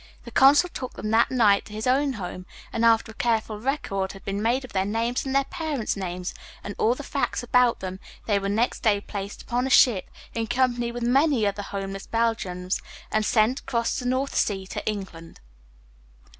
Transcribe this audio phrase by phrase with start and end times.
[0.23, 4.13] The Consul took them that night to his own home, and, after a careful record
[4.13, 7.81] had been made of their names and their parents' names and all the facts about
[7.81, 12.07] them, they were next day placed upon a ship, in company with many other homeless
[12.07, 15.39] Belgians, and sent across the North Sea to England.